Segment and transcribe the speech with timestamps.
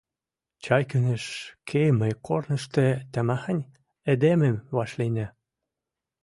[0.63, 1.25] Чайкиныш
[1.67, 3.63] кемӹ корнышты тамахань
[4.11, 5.27] эдемӹм вӓшлиннӓ.